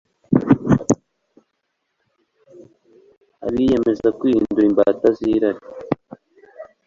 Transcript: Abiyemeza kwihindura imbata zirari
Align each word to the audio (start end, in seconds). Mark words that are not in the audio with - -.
Abiyemeza 3.45 4.07
kwihindura 4.19 4.65
imbata 4.69 5.07
zirari 5.17 5.61